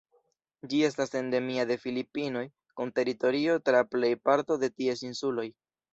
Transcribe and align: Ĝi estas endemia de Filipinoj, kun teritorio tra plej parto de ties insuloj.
Ĝi 0.69 0.79
estas 0.87 1.13
endemia 1.19 1.65
de 1.71 1.77
Filipinoj, 1.83 2.43
kun 2.81 2.95
teritorio 3.01 3.61
tra 3.69 3.85
plej 3.93 4.11
parto 4.29 4.59
de 4.65 4.71
ties 4.81 5.05
insuloj. 5.11 5.51